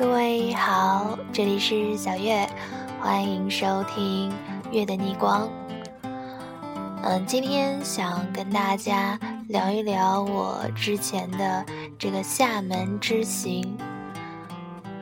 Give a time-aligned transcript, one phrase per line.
[0.00, 2.48] 各位好，这里是小月，
[3.02, 4.32] 欢迎收听
[4.72, 5.46] 月的逆光。
[7.02, 11.62] 嗯，今天想跟大家聊一聊我之前的
[11.98, 13.76] 这个厦门之行。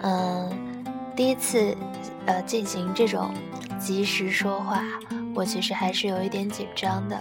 [0.03, 0.85] 嗯，
[1.15, 1.77] 第一次
[2.27, 3.33] 呃进行这种
[3.79, 4.83] 即时说话，
[5.33, 7.21] 我其实还是有一点紧张的。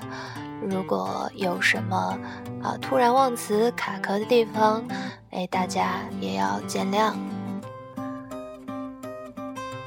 [0.67, 2.17] 如果有什么
[2.63, 4.83] 啊突然忘词卡壳的地方，
[5.29, 7.13] 哎，大家也要见谅。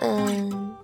[0.00, 0.74] 嗯，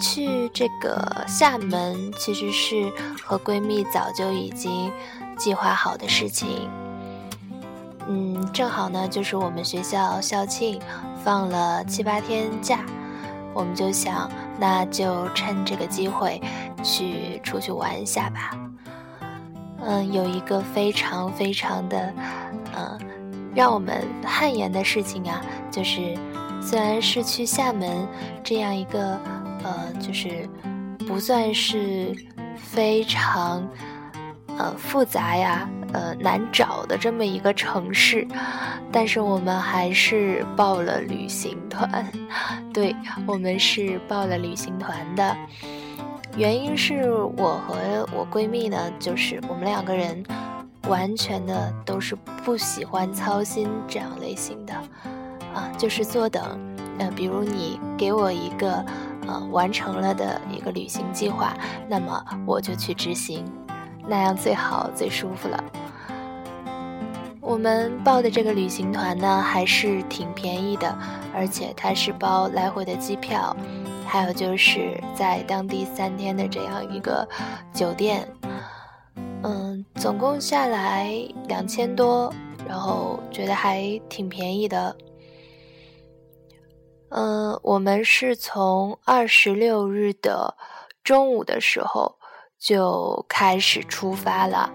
[0.00, 2.90] 去这个厦门其实是
[3.22, 4.90] 和闺蜜早就已经
[5.36, 6.68] 计划好的事情。
[8.08, 10.80] 嗯，正好呢，就是我们学校校庆
[11.24, 12.84] 放了七八天假，
[13.52, 16.40] 我们就想，那就趁这个机会
[16.82, 18.56] 去出去玩一下吧。
[19.82, 22.12] 嗯，有一个非常非常的，
[22.76, 22.98] 嗯，
[23.54, 26.16] 让我们汗颜的事情啊，就是。
[26.60, 28.06] 虽然是去厦门
[28.44, 29.18] 这样一个，
[29.64, 30.48] 呃，就是
[31.06, 32.14] 不算是
[32.56, 33.66] 非常，
[34.58, 38.26] 呃，复杂呀，呃，难找的这么一个城市，
[38.92, 42.06] 但是我们还是报了旅行团。
[42.72, 42.94] 对
[43.26, 45.36] 我们是报了旅行团的，
[46.36, 50.22] 原因是我和我闺蜜呢，就是我们两个人
[50.86, 54.72] 完全的都是不喜欢操心这样类型的。
[55.54, 56.42] 啊，就是坐等，
[56.98, 58.84] 呃，比如你给我一个，
[59.26, 61.54] 呃，完成了的一个旅行计划，
[61.88, 63.44] 那么我就去执行，
[64.06, 65.62] 那样最好最舒服了。
[67.40, 70.96] 我们报的这个旅行团呢，还是挺便宜的，
[71.34, 73.56] 而且它是包来回的机票，
[74.06, 77.28] 还有就是在当地三天的这样一个
[77.72, 78.28] 酒店，
[79.42, 81.12] 嗯，总共下来
[81.48, 82.32] 两千多，
[82.68, 84.94] 然后觉得还挺便宜的。
[87.10, 90.56] 嗯，我们是从二十六日的
[91.02, 92.16] 中午的时候
[92.56, 94.70] 就开始出发了，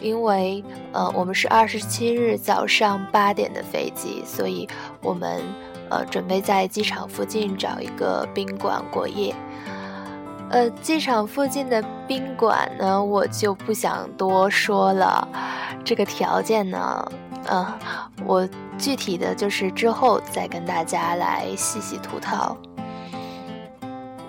[0.00, 4.68] 因为呃，我们是二十七日早上八点的飞机，所以
[5.00, 5.40] 我们
[5.88, 9.32] 呃准备在机场附近找一个宾馆过夜。
[10.50, 15.26] 呃，机场附近的宾馆呢，我就不想多说了，
[15.84, 17.12] 这个条件呢。
[17.48, 17.64] 嗯，
[18.24, 22.56] 我具体的就是之后再跟大家来细细吐槽。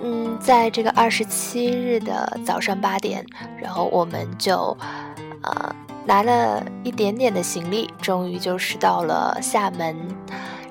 [0.04, 3.26] 嗯，在这个二十七日的早上八点，
[3.60, 4.78] 然后我们就，
[5.42, 9.96] 呃，拿了一点点的行李，终于就是到了厦门，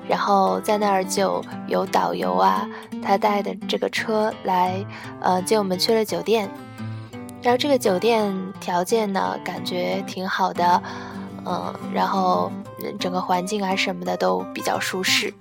[0.07, 2.67] 然后在那儿就有导游啊，
[3.03, 4.85] 他带的这个车来，
[5.21, 6.49] 呃，接我们去了酒店，
[7.41, 10.81] 然后这个酒店条件呢，感觉挺好的。
[11.49, 12.51] 嗯，然后
[12.99, 15.33] 整个环境啊什么的都比较舒适。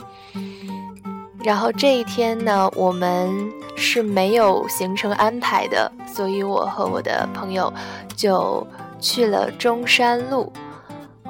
[1.42, 7.72] 然后这一天呢，我们是没有行程安排的，所以我和我的朋友
[8.16, 8.64] 就
[9.00, 10.52] 去了中山路，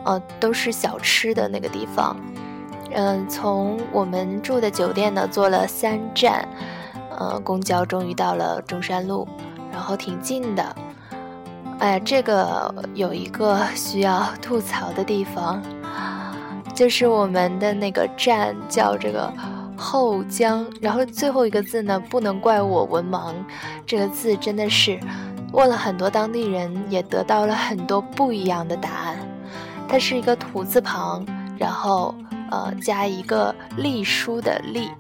[0.05, 2.15] 呃，都是小吃的那个地方。
[2.99, 6.49] 嗯，从我们住的酒店呢，坐了三站，
[7.11, 9.29] 呃，公交终于到了中山路，
[9.71, 10.77] 然后挺近的。
[11.79, 15.63] 哎，这个有一个需要吐槽的地方，
[16.75, 19.31] 就是我们的那个站叫这个
[19.77, 23.35] 后江，然后最后一个字呢，不能怪我文盲，
[23.85, 24.99] 这个字真的是
[25.53, 29.19] 问了很多当地人，也得到了很多不一样的答案。
[29.87, 31.27] 它是一个土字旁，
[31.59, 32.15] 然后
[32.51, 34.91] 呃加一个隶书的隶，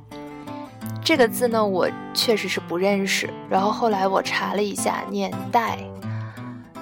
[1.02, 5.78] 这个字呢我确实是不认识，然后后来我查了一下，念代。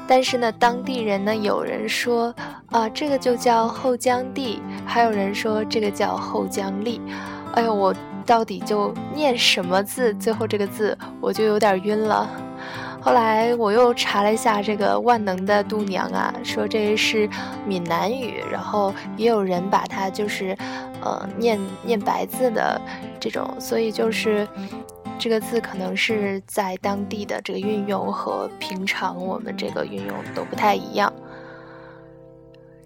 [0.06, 2.34] 但是呢，当地人呢，有人说
[2.70, 7.00] 啊，这个就叫后江地，还有人说这个叫后江立。
[7.54, 7.94] 哎呦，我
[8.26, 10.12] 到底就念什么字？
[10.14, 12.28] 最后这个字我就有点晕了。
[13.04, 17.28] 后来我又查了一下这个万能的度娘啊，说这是
[17.66, 20.56] 闽南语，然后也有人把它就是，
[21.02, 22.80] 呃，念念白字的
[23.20, 24.48] 这种，所以就是。
[25.16, 31.10] 这个字可能是在当地的这个运用和平常我们这个运用都不太一样。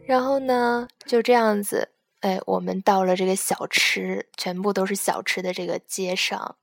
[0.04, 1.88] 然后呢，就这样子，
[2.20, 6.56] 哎，我们到了这个小吃，全部都是小吃的这个街上，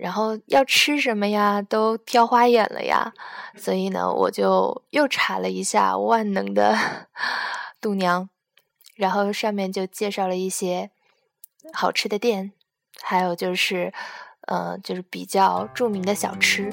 [0.00, 3.12] 然后要吃什么呀，都挑花眼了呀。
[3.56, 6.76] 所以呢，我就又查了一下万能的
[7.80, 8.28] 度娘，
[8.96, 10.90] 然后上面就介绍了一些
[11.72, 12.52] 好吃的店，
[13.02, 13.92] 还有就是。
[14.46, 16.72] 呃，就是比较著名的小吃，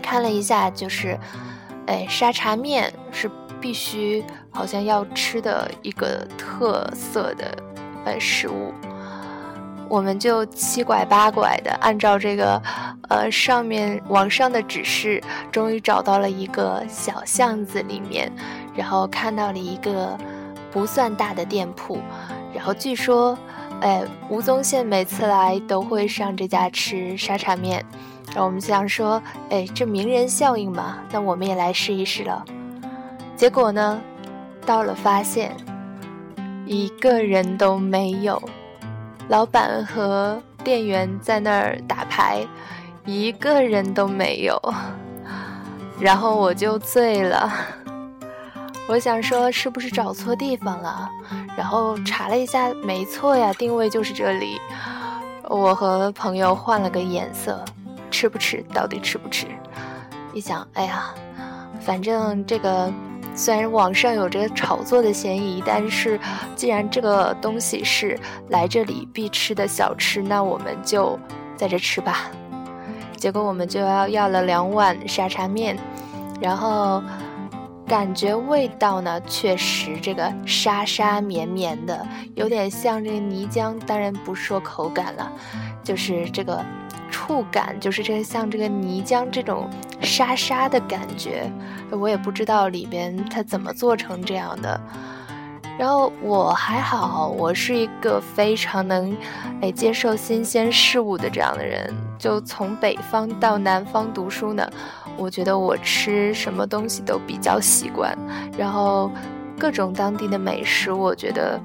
[0.00, 1.18] 看了一下，就是，
[1.88, 3.28] 哎，沙茶面是
[3.60, 7.56] 必须好像要吃的一个特色的
[8.04, 8.72] 呃食物，
[9.92, 12.58] 我们就七拐八拐的按照这个，
[13.10, 18.32] 呃，上面网上的指示，终于找到了一个小巷子里面，
[18.74, 20.16] 然后看到了一个
[20.70, 21.98] 不算大的店铺，
[22.54, 23.36] 然后据说，
[23.82, 27.84] 哎，吴宗宪每次来都会上这家吃沙茶面，
[28.28, 32.42] 然后我们想说，哎，这名人效应嘛，那我们也来试一试了。
[33.36, 34.00] 结果呢，
[34.64, 35.54] 到了发现，
[36.64, 38.42] 一个人都没有。
[39.28, 42.46] 老板和店员在那儿打牌，
[43.04, 44.60] 一个人都没有。
[45.98, 47.50] 然后我就醉了，
[48.88, 51.08] 我想说是不是找错地方了？
[51.56, 54.60] 然后查了一下，没错呀，定位就是这里。
[55.48, 57.64] 我和朋友换了个眼色，
[58.10, 58.64] 吃不吃？
[58.74, 59.46] 到底吃不吃？
[60.32, 61.14] 一想，哎呀，
[61.80, 62.92] 反正这个。
[63.34, 66.18] 虽然网上有着炒作的嫌疑，但是
[66.54, 68.18] 既然这个东西是
[68.48, 71.18] 来这里必吃的小吃，那我们就
[71.56, 72.30] 在这吃吧。
[73.16, 75.76] 结果我们就要要了两碗沙茶面，
[76.40, 77.02] 然后
[77.86, 83.78] 感觉味道呢，确实这个沙沙绵绵的，有点像这个泥浆。
[83.86, 85.32] 当然不说口感了，
[85.82, 86.64] 就是这个。
[87.12, 89.68] 触感就是这个像这个泥浆这种
[90.00, 91.48] 沙沙的感觉，
[91.90, 94.80] 我也不知道里边它怎么做成这样的。
[95.78, 99.16] 然后我还好，我是一个非常能
[99.60, 101.92] 哎接受新鲜事物的这样的人。
[102.18, 104.68] 就从北方到南方读书呢，
[105.16, 108.16] 我觉得我吃什么东西都比较习惯。
[108.56, 109.10] 然后
[109.58, 111.60] 各种当地的美食，我觉得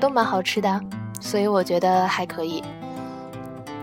[0.00, 0.80] 都蛮好吃的，
[1.20, 2.62] 所以我觉得还可以。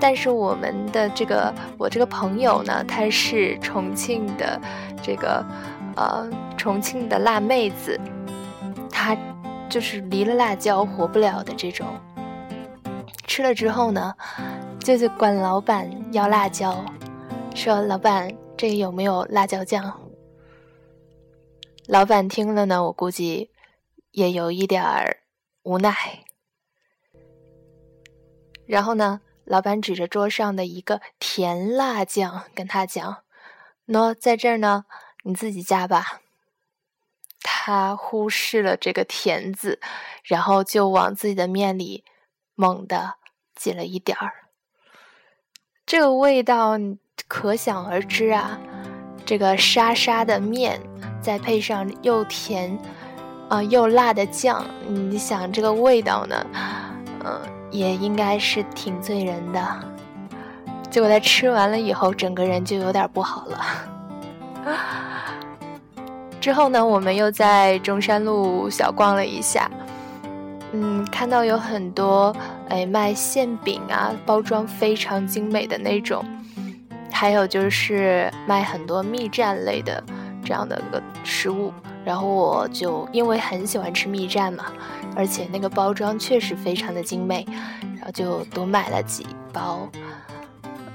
[0.02, 4.60] 但是我们的这个我这个朋友呢，她是重庆的
[5.04, 5.46] 这个
[5.96, 8.00] 呃重庆的辣妹子，
[8.90, 9.18] 她
[9.70, 11.86] 就是离了辣椒活不了的这种。
[13.28, 14.16] 吃了之后呢，
[14.80, 16.84] 就是管老板要辣椒，
[17.54, 20.00] 说老板这有没有辣椒酱？
[21.88, 23.52] 老板听了呢，我估计
[24.12, 25.18] 也有一点儿
[25.64, 25.94] 无奈。
[28.66, 29.20] 然后呢？
[29.50, 33.24] 老板指着桌上的一个甜辣酱，跟他讲
[33.88, 34.86] ：“喏，在这儿呢，
[35.24, 36.22] 你自己加吧。”
[37.42, 39.82] 他忽视了这个“甜”字，
[40.24, 42.04] 然后就往自己的面里
[42.54, 43.16] 猛地
[43.56, 44.32] 挤了一点儿。
[45.84, 46.78] 这个味道
[47.28, 48.60] 可想而知啊！
[49.26, 50.80] 这个沙沙的面，
[51.24, 52.78] 再配上又甜
[53.50, 56.46] 啊又辣的酱，你想这个味道呢？
[57.26, 57.59] 嗯。
[57.72, 59.60] 也应该是挺醉人的，
[60.90, 63.66] 结果他吃完了以后，整个人就有点不好了。
[66.42, 69.70] 之后呢，我们又在中山路小逛了一下，
[70.72, 72.36] 嗯，看到有很多
[72.70, 76.24] 哎卖馅饼啊，包装非常精美的那种，
[77.12, 80.02] 还有就是卖很多蜜饯类的
[80.44, 81.74] 这样的个食物。
[82.10, 84.66] 然后我就因为很喜欢吃蜜饯嘛。
[85.16, 87.46] 而且那个包装确实非常的精美，
[87.98, 89.88] 然后就多买了几包。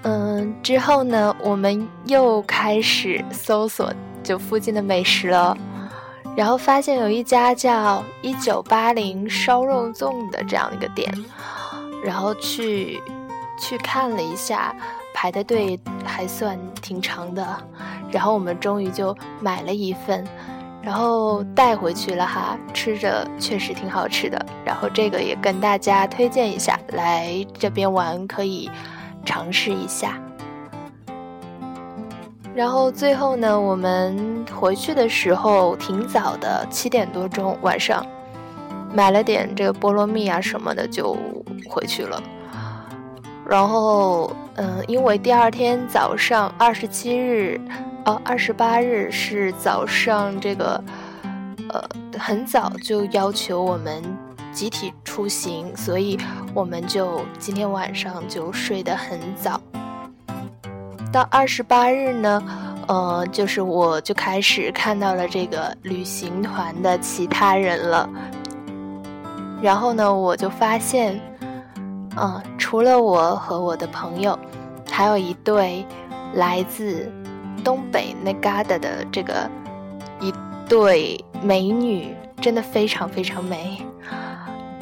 [0.03, 3.93] 嗯，之后呢，我们又开始搜索
[4.25, 5.57] 就附近的美食了，
[6.37, 11.13] 然后发现有一家叫一九八零烧肉粽的这样一个店，
[12.05, 13.01] 然后去
[13.61, 14.75] 去看了一下，
[15.15, 17.47] 排的队还算挺长的，
[18.11, 20.27] 然后我们终于就买了一份。
[20.85, 24.45] 然后带回去了哈，吃着确实挺好吃的。
[24.67, 28.71] 然后这个也跟大家推荐一下，来这边玩可以
[29.25, 30.21] 尝试一下。
[32.55, 38.07] 然后最后呢，我们回去的时候挺早的，七点多钟晚上，
[38.93, 41.17] 买了点这个菠萝蜜啊什么的就
[41.67, 42.23] 回去了。
[43.49, 47.61] 然后嗯，因为第二天早上二十七日。
[48.07, 50.79] 哦，二十八日是早上，这个，
[51.71, 51.83] 呃，
[52.19, 54.03] 很早就要求我们
[54.53, 56.19] 集体出行，所以
[56.53, 59.59] 我们就今天晚上就睡得很早。
[61.11, 62.43] 到二十八日呢，
[62.89, 68.07] 呃，就是我就开始看到了这个旅行团的其他人了，
[69.63, 71.19] 然后呢，我就发现，
[72.17, 74.39] 嗯，除了我和我的朋友，
[74.91, 75.87] 还有一对
[76.35, 77.13] 来自。
[77.63, 79.51] 东北那旮瘩的这个
[80.21, 80.31] 一
[80.69, 83.81] 对美女，真的非常非常美。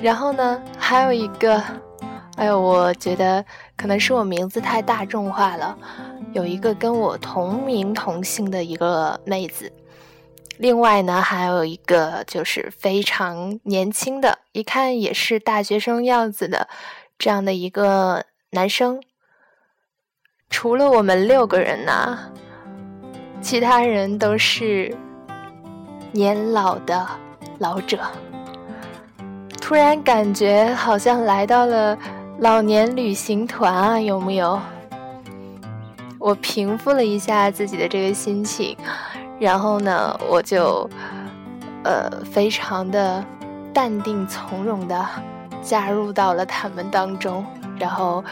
[0.00, 1.62] 然后呢，还有一个，
[2.34, 3.44] 哎呦，我觉得
[3.76, 5.78] 可能是我名字太大众化了，
[6.32, 9.72] 有一个跟我同名同姓的一个妹子。
[10.58, 16.66] 另外呢，还有一个就是非常年轻的，一看也是大学生样子的
[17.22, 19.00] 这样的一个男生。
[20.50, 22.18] 除了我们六个人呐，
[23.40, 24.92] 其他人都是
[26.10, 27.06] 年老的
[27.60, 28.00] 老者。
[29.60, 31.96] 突然感觉好像来到了
[32.40, 34.58] 老年旅行团啊，有木有？
[36.18, 38.76] 我平复了一下自己的这个心情，
[39.38, 40.90] 然后呢，我就
[41.84, 43.24] 呃非常的
[43.72, 45.08] 淡定从容的
[45.62, 47.44] 加入到了他们当中，
[47.78, 48.22] 然后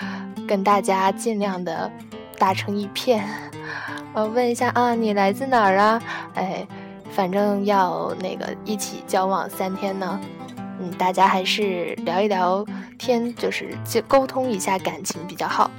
[0.47, 1.91] 跟大家尽量的。
[2.39, 3.23] 打成一片，
[4.15, 6.03] 呃，问一下啊，你来自哪儿啊？
[6.37, 6.67] 哎，
[7.11, 10.19] 反正要那个一起交往三天呢，
[10.81, 12.65] 嗯，大家还是聊一聊
[12.99, 15.71] 天，就是就沟通一下感情比较好。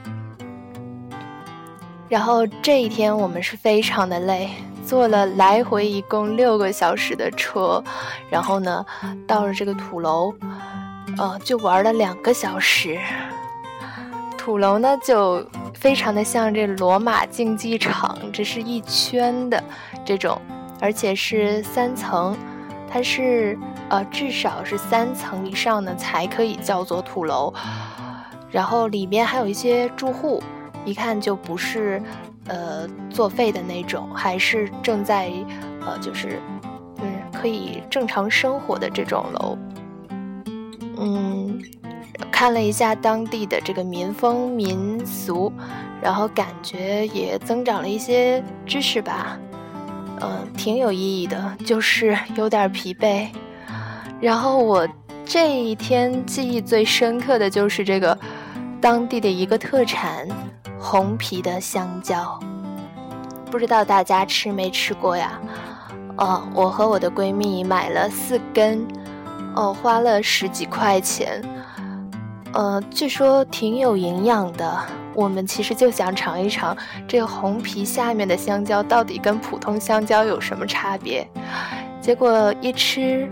[2.08, 4.52] 然后这一天我们是非常的累，
[4.86, 7.84] 坐了来回一共六个小时的车，
[8.30, 8.86] 然后呢，
[9.26, 10.32] 到了这个土楼，
[11.18, 13.00] 呃，就玩了两个小时。
[14.38, 19.64] 土楼呢，就非常的像这罗马竞技场，这是一圈的
[20.04, 20.42] 这种，
[20.80, 22.36] 而且是三层，
[22.90, 23.56] 它是
[23.90, 27.54] 呃至少是三层以上的才可以叫做土楼，
[28.50, 30.42] 然后里面还有一些住户，
[30.86, 32.02] 一看就不是
[32.48, 35.32] 呃作废的那种，还是正在
[35.86, 36.40] 呃就是
[36.98, 39.56] 嗯可以正常生活的这种楼，
[41.02, 41.62] 嗯。
[42.32, 45.52] 看了一下当地的这个民风民俗，
[46.02, 49.38] 然后感觉也增长了一些知识吧，
[50.22, 53.28] 嗯，挺有意义的，就是有点疲惫。
[54.20, 54.88] 然后我
[55.26, 58.18] 这一天记忆最深刻的就是这个
[58.80, 60.28] 当地的一个特产——
[60.80, 62.40] 红皮的香蕉，
[63.52, 65.40] 不知道大家吃没吃过呀？
[66.18, 68.86] 哦，我和我的闺蜜买了四根，
[69.56, 71.44] 哦，花了十几块钱。
[72.54, 74.80] 呃，据说挺有营养的。
[75.14, 81.28] 我们其实就想尝一尝这个红皮下面的香蕉到底跟普通香蕉有什么差别。
[82.00, 83.30] 结果一吃，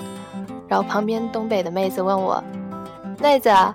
[0.67, 2.43] 然后旁边东北的妹子问我
[3.17, 3.73] ：“妹子啊，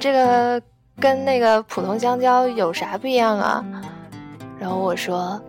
[0.00, 0.60] 这个
[0.98, 3.64] 跟那个普通香蕉有啥不一样啊？”
[4.58, 5.40] 然后我说：“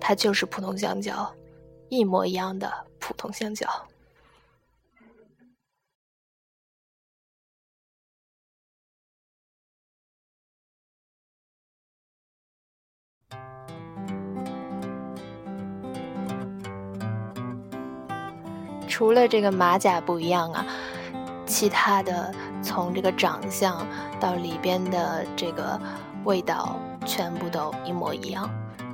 [0.00, 1.28] 它就是普通香蕉，
[1.88, 3.66] 一模一样的普通香蕉。”
[18.86, 20.64] 除了这个马甲不一样啊，
[21.44, 23.86] 其他的从这个长相
[24.20, 25.78] 到里边的这个
[26.24, 28.48] 味道，全部都一模一样，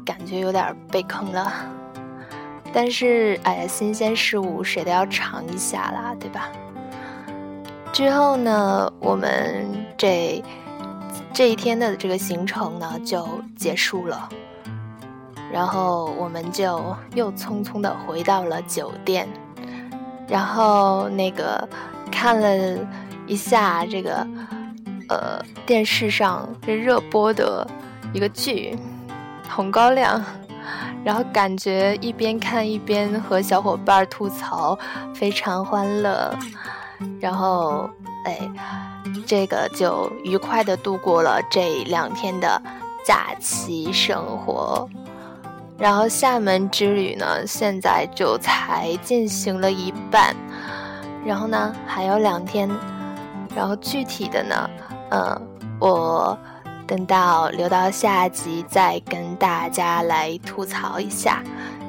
[0.05, 1.53] 感觉有点被坑了。
[2.73, 6.49] 但是哎呀，新鲜事物谁都要尝一下啦，对吧？
[7.93, 9.69] 之后呢，我们
[9.99, 10.43] 这
[11.35, 14.29] 这一天的这个行程呢就结束了，
[15.53, 19.29] 然后我们就又匆匆的回到了酒店。
[20.33, 21.69] 然后那个
[22.11, 22.79] 看了
[23.27, 24.27] 一下这个
[25.11, 27.69] 呃电视上这热播的
[28.15, 28.75] 一个剧
[29.55, 30.19] 《红高粱》，
[31.05, 34.79] 然后感觉一边看一边和小伙伴吐槽，
[35.15, 36.35] 非常欢乐。
[37.21, 37.91] 然后
[38.25, 38.39] 哎，
[39.27, 42.63] 这个就愉快的度过了这两天的
[43.05, 44.89] 假期生活。
[45.83, 50.33] 然后厦门之旅呢，现在就才进行了一半，
[51.27, 52.71] 然后呢还有两天，
[53.53, 54.71] 然后具体的呢，
[55.11, 55.43] 嗯，
[55.81, 56.39] 我
[56.87, 61.43] 等到留到下集再跟大家来吐槽一下。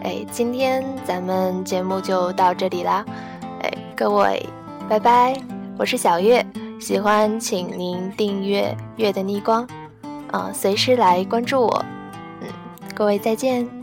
[0.04, 3.06] 哎，今天咱们节目就到这里啦，
[3.62, 4.44] 哎，各位，
[4.90, 5.40] 拜拜，
[5.78, 6.44] 我是小月，
[6.82, 9.68] 喜欢请您订阅月的逆光，
[10.32, 11.86] 啊，随时来关注我，
[12.42, 12.48] 嗯，
[12.96, 13.83] 各位再见。